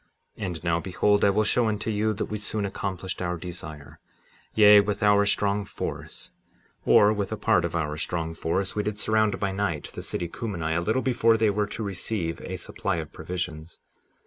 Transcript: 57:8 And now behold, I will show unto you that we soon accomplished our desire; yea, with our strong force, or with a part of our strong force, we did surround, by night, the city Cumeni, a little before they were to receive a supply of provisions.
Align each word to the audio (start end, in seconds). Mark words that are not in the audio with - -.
57:8 0.35 0.45
And 0.47 0.63
now 0.63 0.79
behold, 0.79 1.23
I 1.23 1.29
will 1.29 1.43
show 1.43 1.67
unto 1.67 1.91
you 1.91 2.11
that 2.15 2.25
we 2.25 2.39
soon 2.39 2.65
accomplished 2.65 3.21
our 3.21 3.37
desire; 3.37 3.99
yea, 4.55 4.79
with 4.79 5.03
our 5.03 5.27
strong 5.27 5.63
force, 5.63 6.33
or 6.85 7.13
with 7.13 7.31
a 7.31 7.37
part 7.37 7.63
of 7.63 7.75
our 7.75 7.95
strong 7.97 8.33
force, 8.33 8.73
we 8.75 8.81
did 8.81 8.97
surround, 8.97 9.39
by 9.39 9.51
night, 9.51 9.91
the 9.93 10.01
city 10.01 10.27
Cumeni, 10.27 10.75
a 10.75 10.81
little 10.81 11.03
before 11.03 11.37
they 11.37 11.51
were 11.51 11.67
to 11.67 11.83
receive 11.83 12.41
a 12.41 12.57
supply 12.57 12.95
of 12.95 13.13
provisions. 13.13 13.79